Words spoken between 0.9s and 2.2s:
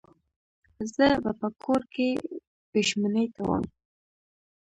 زه به په کور کې